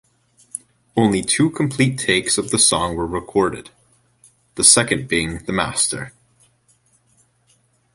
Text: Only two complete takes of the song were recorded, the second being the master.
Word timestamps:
Only 0.97 1.21
two 1.21 1.51
complete 1.51 1.99
takes 1.99 2.39
of 2.39 2.49
the 2.49 2.57
song 2.57 2.95
were 2.95 3.05
recorded, 3.05 3.69
the 4.55 4.63
second 4.63 5.07
being 5.07 5.45
the 5.45 5.53
master. 5.53 6.11